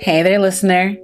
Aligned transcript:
Hey 0.00 0.22
there, 0.22 0.38
listener. 0.38 0.96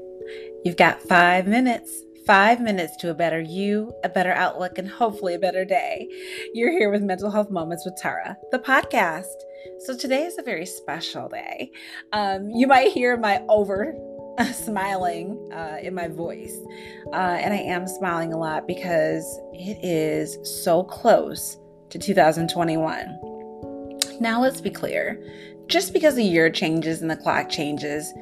You've 0.65 0.77
got 0.77 1.02
five 1.02 1.49
minutes, 1.49 2.05
five 2.25 2.61
minutes 2.61 2.97
to 2.99 3.11
a 3.11 3.15
better 3.15 3.41
you, 3.41 3.93
a 4.05 4.09
better 4.09 4.31
outlook, 4.31 4.79
and 4.79 4.89
hopefully 4.89 5.34
a 5.34 5.39
better 5.41 5.65
day. 5.65 6.09
You're 6.55 6.70
here 6.70 6.93
with 6.93 7.02
Mental 7.02 7.29
Health 7.29 7.50
Moments 7.50 7.84
with 7.84 7.97
Tara, 8.00 8.36
the 8.52 8.61
podcast. 8.61 9.34
So 9.80 9.96
today 9.96 10.22
is 10.22 10.38
a 10.38 10.43
very 10.43 10.64
special 10.64 11.29
day. 11.29 11.72
Um, 12.12 12.50
you 12.50 12.68
might 12.68 12.93
hear 12.93 13.16
my 13.16 13.43
over 13.48 13.96
smiling 14.52 15.50
uh, 15.52 15.79
in 15.82 15.92
my 15.92 16.06
voice. 16.06 16.56
Uh, 17.12 17.36
and 17.40 17.52
I 17.52 17.58
am 17.58 17.88
smiling 17.88 18.32
a 18.32 18.38
lot 18.38 18.68
because 18.68 19.24
it 19.52 19.84
is 19.84 20.38
so 20.62 20.84
close 20.84 21.58
to 21.90 21.98
2021. 21.98 23.18
Now, 24.20 24.41
let's 24.41 24.61
be 24.61 24.70
clear 24.70 25.20
just 25.66 25.92
because 25.92 26.15
the 26.15 26.23
year 26.23 26.48
changes 26.48 27.02
and 27.02 27.11
the 27.11 27.16
clock 27.16 27.48
changes 27.48 28.12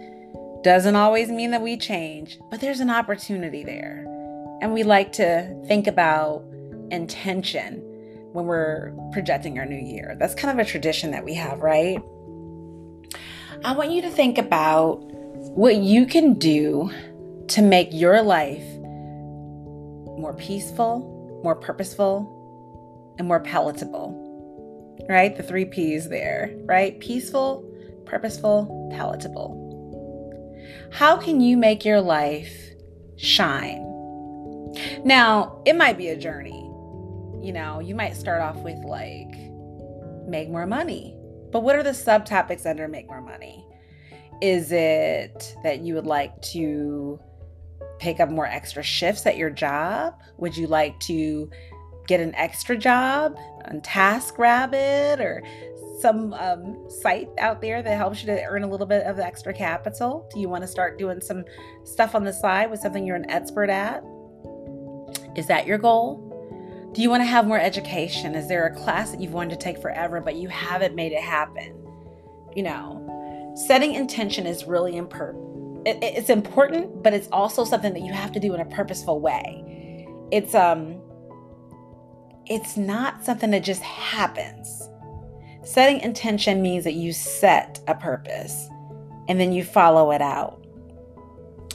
doesn't 0.63 0.97
always 0.97 1.29
mean 1.29 1.51
that 1.51 1.63
we 1.63 1.77
change, 1.77 2.39
but 2.51 2.61
there's 2.61 2.81
an 2.81 2.91
opportunity 2.91 3.65
there. 3.65 4.07
And 4.61 4.73
we 4.73 4.85
like 4.85 5.13
to 5.13 5.63
think 5.67 5.87
about 5.87 6.45
intention 6.91 7.81
when 8.33 8.47
we're 8.47 8.93
projecting 9.13 9.59
our 9.59 9.67
new 9.67 9.77
year. 9.77 10.17
That's 10.19 10.35
kind 10.35 10.59
of 10.59 10.65
a 10.65 10.69
tradition 10.69 11.11
that 11.11 11.25
we 11.25 11.35
have, 11.35 11.61
right? 11.61 12.01
I 13.65 13.73
want 13.75 13.91
you 13.91 14.03
to 14.03 14.11
think 14.11 14.39
about 14.39 15.01
what 15.55 15.77
you 15.77 16.07
can 16.07 16.35
do 16.35 16.91
to 17.49 17.63
make 17.63 17.89
your 17.93 18.23
life 18.23 18.65
more 20.19 20.35
peaceful, 20.39 21.41
more 21.43 21.57
purposeful, 21.57 23.15
and 23.19 23.27
more 23.27 23.41
palatable. 23.41 24.21
Right? 25.09 25.37
The 25.37 25.43
three 25.43 25.65
P's 25.65 26.09
there, 26.09 26.55
right? 26.65 26.99
Peaceful, 27.01 27.69
purposeful, 28.07 28.91
palatable. 28.93 29.62
How 30.91 31.17
can 31.17 31.41
you 31.41 31.57
make 31.57 31.85
your 31.85 32.01
life 32.01 32.55
shine? 33.17 33.83
Now, 35.05 35.63
it 35.67 35.77
might 35.77 35.99
be 35.99 36.09
a 36.09 36.17
journey. 36.17 36.69
You 37.43 37.53
know, 37.53 37.81
you 37.81 37.95
might 37.95 38.17
start 38.17 38.41
off 38.41 38.57
with 38.59 38.79
like, 38.85 39.35
make 40.29 40.49
more 40.49 40.67
money. 40.67 41.17
But 41.51 41.61
what 41.61 41.77
are 41.77 41.83
the 41.83 41.91
subtopics 41.91 42.67
under 42.67 42.89
make 42.89 43.07
more 43.07 43.21
money? 43.21 43.67
Is 44.41 44.73
it 44.73 45.55
that 45.63 45.81
you 45.81 45.95
would 45.95 46.07
like 46.07 46.41
to 46.43 47.21
pick 47.99 48.21
up 48.21 48.31
more 48.31 48.47
extra 48.47 48.83
shifts 48.83 49.27
at 49.27 49.37
your 49.37 49.51
job? 49.51 50.15
Would 50.39 50.57
you 50.57 50.67
like 50.67 50.99
to 51.01 51.51
get 52.07 52.21
an 52.21 52.35
extra 52.35 52.77
job 52.77 53.37
on 53.67 53.81
TaskRabbit 53.81 55.21
or 55.21 55.43
some 56.01 56.35
um, 56.35 56.85
site 56.91 57.29
out 57.39 57.61
there 57.61 57.83
that 57.83 57.97
helps 57.97 58.21
you 58.21 58.27
to 58.27 58.43
earn 58.45 58.65
a 58.65 58.69
little 58.69 58.87
bit 58.87 59.07
of 59.07 59.19
extra 59.19 59.55
capital? 59.55 60.29
Do 60.35 60.41
you 60.41 60.49
want 60.49 60.63
to 60.63 60.69
start 60.69 60.99
doing 60.99 61.21
some 61.21 61.45
stuff 61.85 62.15
on 62.15 62.25
the 62.25 62.33
side 62.33 62.71
with 62.71 62.81
something 62.81 63.07
you're 63.07 63.17
an 63.17 63.31
expert 63.31 63.71
at? 63.71 64.03
Is 65.37 65.47
that 65.47 65.67
your 65.67 65.79
goal? 65.79 66.29
Do 66.93 67.01
you 67.01 67.09
want 67.09 67.23
to 67.23 67.27
have 67.27 67.47
more 67.47 67.59
education? 67.59 68.35
Is 68.35 68.49
there 68.49 68.67
a 68.67 68.75
class 68.75 69.13
that 69.13 69.21
you've 69.21 69.33
wanted 69.33 69.59
to 69.59 69.65
take 69.65 69.81
forever 69.81 70.21
but 70.21 70.37
you 70.37 70.49
haven't 70.49 70.95
made 70.95 71.13
it 71.13 71.23
happen? 71.23 71.79
You 72.55 72.65
know, 72.65 73.55
setting 73.67 73.95
intention 73.95 74.47
is 74.47 74.65
really 74.65 74.97
important. 74.97 75.49
It's 75.87 76.31
important, 76.31 77.03
but 77.03 77.15
it's 77.15 77.29
also 77.33 77.65
something 77.65 77.95
that 77.95 78.03
you 78.03 78.13
have 78.13 78.31
to 78.33 78.41
do 78.41 78.55
in 78.55 78.61
a 78.61 78.67
purposeful 78.67 79.21
way. 79.21 80.07
It's 80.31 80.55
um 80.55 81.01
it's 82.47 82.77
not 82.77 83.25
something 83.25 83.51
that 83.51 83.63
just 83.63 83.83
happens. 83.83 84.89
Setting 85.65 86.01
intention 86.01 86.61
means 86.61 86.85
that 86.85 86.95
you 86.95 87.13
set 87.13 87.81
a 87.87 87.95
purpose 87.95 88.69
and 89.29 89.39
then 89.39 89.53
you 89.53 89.63
follow 89.63 90.11
it 90.11 90.21
out. 90.21 90.59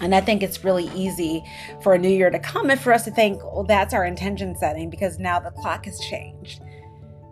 And 0.01 0.13
I 0.13 0.21
think 0.21 0.43
it's 0.43 0.63
really 0.63 0.89
easy 0.93 1.43
for 1.81 1.93
a 1.93 1.97
new 1.97 2.09
year 2.09 2.29
to 2.29 2.37
come 2.37 2.69
and 2.69 2.79
for 2.79 2.93
us 2.93 3.05
to 3.05 3.11
think, 3.11 3.43
well, 3.43 3.63
that's 3.63 3.93
our 3.93 4.05
intention 4.05 4.55
setting 4.55 4.89
because 4.89 5.17
now 5.17 5.39
the 5.39 5.51
clock 5.51 5.85
has 5.85 5.99
changed. 5.99 6.61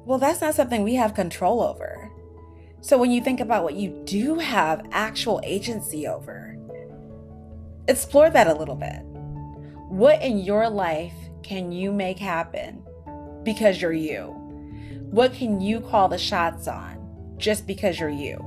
Well, 0.05 0.17
that's 0.17 0.41
not 0.41 0.55
something 0.55 0.83
we 0.83 0.95
have 0.95 1.13
control 1.13 1.61
over. 1.61 2.11
So 2.81 2.97
when 2.97 3.11
you 3.11 3.21
think 3.21 3.39
about 3.39 3.63
what 3.63 3.75
you 3.75 4.01
do 4.05 4.35
have 4.39 4.85
actual 4.91 5.41
agency 5.43 6.07
over, 6.07 6.55
explore 7.87 8.29
that 8.29 8.47
a 8.47 8.53
little 8.53 8.75
bit. 8.75 9.01
What 9.89 10.21
in 10.21 10.39
your 10.39 10.69
life 10.69 11.13
can 11.43 11.71
you 11.71 11.91
make 11.91 12.17
happen 12.17 12.83
because 13.45 13.81
you're 13.81 13.93
you? 13.93 14.33
What 15.11 15.33
can 15.33 15.61
you 15.61 15.79
call 15.79 16.09
the 16.09 16.17
shots 16.17 16.67
on 16.67 17.35
just 17.37 17.65
because 17.65 17.99
you're 17.99 18.09
you? 18.09 18.37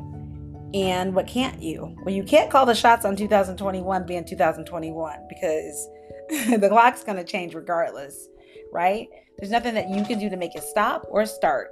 And 0.74 1.14
what 1.14 1.26
can't 1.26 1.62
you? 1.62 1.96
Well, 2.04 2.14
you 2.14 2.22
can't 2.22 2.50
call 2.50 2.66
the 2.66 2.74
shots 2.74 3.06
on 3.06 3.16
2021 3.16 4.04
being 4.04 4.24
2021 4.24 5.18
because 5.28 5.88
the 6.28 6.68
clock's 6.68 7.04
going 7.04 7.16
to 7.16 7.24
change 7.24 7.54
regardless, 7.54 8.28
right? 8.72 9.08
There's 9.38 9.50
nothing 9.50 9.74
that 9.74 9.88
you 9.88 10.04
can 10.04 10.18
do 10.18 10.28
to 10.28 10.36
make 10.36 10.54
it 10.54 10.62
stop 10.62 11.06
or 11.08 11.24
start. 11.24 11.70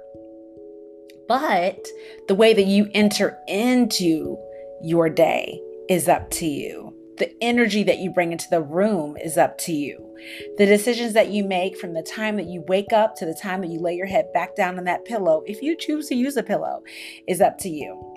But 1.27 1.85
the 2.27 2.35
way 2.35 2.53
that 2.53 2.65
you 2.65 2.89
enter 2.93 3.37
into 3.47 4.37
your 4.81 5.09
day 5.09 5.61
is 5.89 6.07
up 6.07 6.31
to 6.31 6.45
you. 6.45 6.96
The 7.17 7.31
energy 7.41 7.83
that 7.83 7.97
you 7.97 8.11
bring 8.11 8.31
into 8.31 8.49
the 8.49 8.61
room 8.61 9.17
is 9.17 9.37
up 9.37 9.57
to 9.59 9.73
you. 9.73 10.15
The 10.57 10.65
decisions 10.65 11.13
that 11.13 11.29
you 11.29 11.43
make 11.43 11.77
from 11.77 11.93
the 11.93 12.03
time 12.03 12.35
that 12.37 12.45
you 12.45 12.63
wake 12.67 12.93
up 12.93 13.15
to 13.15 13.25
the 13.25 13.33
time 13.33 13.61
that 13.61 13.69
you 13.69 13.79
lay 13.79 13.95
your 13.95 14.05
head 14.05 14.31
back 14.33 14.55
down 14.55 14.77
on 14.77 14.83
that 14.83 15.05
pillow, 15.05 15.43
if 15.45 15.61
you 15.61 15.75
choose 15.75 16.07
to 16.09 16.15
use 16.15 16.37
a 16.37 16.43
pillow, 16.43 16.83
is 17.27 17.41
up 17.41 17.57
to 17.59 17.69
you. 17.69 18.13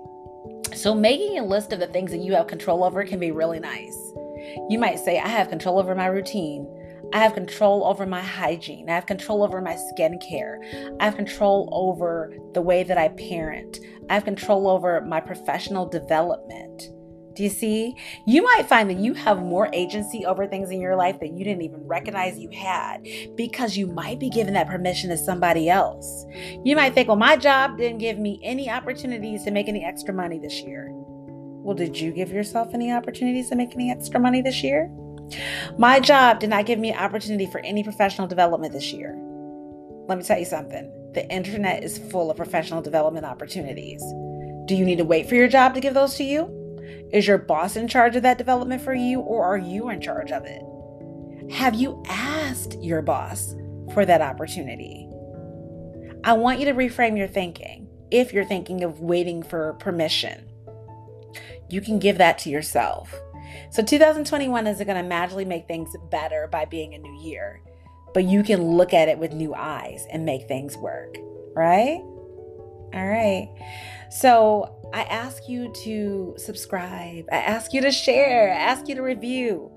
So, 0.74 0.94
making 0.94 1.38
a 1.38 1.44
list 1.44 1.72
of 1.72 1.80
the 1.80 1.86
things 1.86 2.10
that 2.10 2.20
you 2.20 2.34
have 2.34 2.46
control 2.46 2.84
over 2.84 3.04
can 3.04 3.18
be 3.18 3.30
really 3.30 3.58
nice. 3.58 3.96
You 4.68 4.78
might 4.78 4.98
say, 4.98 5.18
I 5.18 5.28
have 5.28 5.48
control 5.48 5.78
over 5.78 5.94
my 5.94 6.06
routine. 6.06 6.66
I 7.12 7.18
have 7.18 7.34
control 7.34 7.84
over 7.84 8.06
my 8.06 8.20
hygiene. 8.20 8.88
I 8.88 8.94
have 8.94 9.06
control 9.06 9.42
over 9.42 9.60
my 9.60 9.76
skincare. 9.76 10.96
I 11.00 11.04
have 11.04 11.16
control 11.16 11.68
over 11.72 12.32
the 12.54 12.62
way 12.62 12.84
that 12.84 12.98
I 12.98 13.08
parent. 13.08 13.80
I 14.08 14.14
have 14.14 14.24
control 14.24 14.68
over 14.68 15.00
my 15.00 15.20
professional 15.20 15.86
development. 15.86 16.90
Do 17.34 17.44
you 17.44 17.48
see? 17.48 17.96
You 18.26 18.42
might 18.42 18.68
find 18.68 18.90
that 18.90 18.98
you 18.98 19.14
have 19.14 19.40
more 19.40 19.70
agency 19.72 20.24
over 20.26 20.46
things 20.46 20.70
in 20.70 20.80
your 20.80 20.96
life 20.96 21.20
that 21.20 21.32
you 21.32 21.44
didn't 21.44 21.62
even 21.62 21.86
recognize 21.86 22.38
you 22.38 22.50
had 22.50 23.06
because 23.36 23.76
you 23.76 23.86
might 23.86 24.18
be 24.18 24.28
giving 24.28 24.54
that 24.54 24.68
permission 24.68 25.10
to 25.10 25.16
somebody 25.16 25.70
else. 25.70 26.26
You 26.64 26.74
might 26.74 26.94
think, 26.94 27.08
well, 27.08 27.16
my 27.16 27.36
job 27.36 27.78
didn't 27.78 27.98
give 27.98 28.18
me 28.18 28.40
any 28.42 28.68
opportunities 28.68 29.44
to 29.44 29.52
make 29.52 29.68
any 29.68 29.84
extra 29.84 30.12
money 30.12 30.40
this 30.40 30.60
year. 30.62 30.88
Well, 30.90 31.76
did 31.76 31.98
you 31.98 32.10
give 32.10 32.32
yourself 32.32 32.74
any 32.74 32.90
opportunities 32.90 33.48
to 33.50 33.56
make 33.56 33.74
any 33.74 33.90
extra 33.90 34.18
money 34.18 34.42
this 34.42 34.62
year? 34.62 34.90
My 35.78 36.00
job 36.00 36.40
did 36.40 36.50
not 36.50 36.66
give 36.66 36.78
me 36.78 36.90
an 36.90 36.98
opportunity 36.98 37.46
for 37.46 37.60
any 37.60 37.84
professional 37.84 38.26
development 38.26 38.72
this 38.72 38.92
year. 38.92 39.14
Let 40.08 40.18
me 40.18 40.24
tell 40.24 40.38
you 40.38 40.44
something 40.44 40.90
the 41.14 41.28
internet 41.32 41.84
is 41.84 41.98
full 41.98 42.30
of 42.30 42.36
professional 42.36 42.82
development 42.82 43.26
opportunities. 43.26 44.00
Do 44.66 44.74
you 44.74 44.84
need 44.84 44.98
to 44.98 45.04
wait 45.04 45.28
for 45.28 45.34
your 45.34 45.48
job 45.48 45.74
to 45.74 45.80
give 45.80 45.94
those 45.94 46.16
to 46.16 46.24
you? 46.24 46.59
Is 47.12 47.26
your 47.26 47.38
boss 47.38 47.76
in 47.76 47.88
charge 47.88 48.16
of 48.16 48.22
that 48.22 48.38
development 48.38 48.82
for 48.82 48.94
you, 48.94 49.20
or 49.20 49.44
are 49.44 49.58
you 49.58 49.88
in 49.90 50.00
charge 50.00 50.30
of 50.30 50.44
it? 50.44 50.62
Have 51.52 51.74
you 51.74 52.02
asked 52.08 52.80
your 52.80 53.02
boss 53.02 53.54
for 53.92 54.04
that 54.04 54.20
opportunity? 54.20 55.08
I 56.22 56.34
want 56.34 56.60
you 56.60 56.66
to 56.66 56.74
reframe 56.74 57.16
your 57.16 57.26
thinking 57.26 57.88
if 58.10 58.32
you're 58.32 58.44
thinking 58.44 58.84
of 58.84 59.00
waiting 59.00 59.42
for 59.42 59.74
permission. 59.74 60.48
You 61.68 61.80
can 61.80 61.98
give 61.98 62.18
that 62.18 62.38
to 62.40 62.50
yourself. 62.50 63.14
So 63.70 63.82
2021 63.82 64.66
isn't 64.66 64.86
going 64.86 65.02
to 65.02 65.08
magically 65.08 65.44
make 65.44 65.66
things 65.66 65.94
better 66.10 66.48
by 66.50 66.64
being 66.64 66.94
a 66.94 66.98
new 66.98 67.22
year, 67.22 67.60
but 68.14 68.24
you 68.24 68.42
can 68.42 68.62
look 68.62 68.92
at 68.92 69.08
it 69.08 69.18
with 69.18 69.32
new 69.32 69.54
eyes 69.54 70.06
and 70.12 70.24
make 70.24 70.46
things 70.46 70.76
work, 70.76 71.16
right? 71.54 72.00
All 72.92 73.06
right. 73.06 73.48
So 74.10 74.76
I 74.92 75.02
ask 75.02 75.48
you 75.48 75.72
to 75.84 76.34
subscribe. 76.36 77.26
I 77.30 77.36
ask 77.36 77.72
you 77.72 77.80
to 77.82 77.92
share. 77.92 78.52
I 78.52 78.56
ask 78.56 78.88
you 78.88 78.94
to 78.96 79.02
review. 79.02 79.70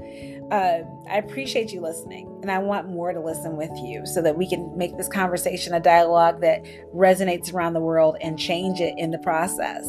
Uh, 0.51 0.81
I 1.10 1.18
appreciate 1.18 1.71
you 1.71 1.81
listening, 1.81 2.27
and 2.42 2.51
I 2.51 2.60
want 2.60 2.88
more 2.88 3.13
to 3.13 3.19
listen 3.19 3.56
with 3.56 3.71
you 3.77 4.06
so 4.06 4.21
that 4.21 4.38
we 4.38 4.48
can 4.48 4.77
make 4.77 4.98
this 4.98 5.07
conversation 5.07 5.74
a 5.74 5.80
dialogue 5.80 6.42
that 6.42 6.63
resonates 6.94 7.54
around 7.54 7.74
the 7.74 7.80
world 7.80 8.18
and 8.21 8.38
change 8.38 8.80
it 8.80 8.94
in 8.98 9.12
the 9.12 9.19
process. 9.19 9.88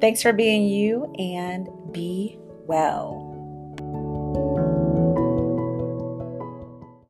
Thanks 0.00 0.22
for 0.22 0.32
being 0.32 0.66
you, 0.66 1.12
and 1.18 1.68
be 1.92 2.38
well. 2.66 3.27